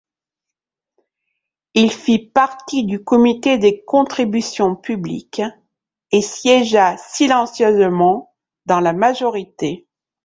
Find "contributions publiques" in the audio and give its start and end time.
3.83-5.43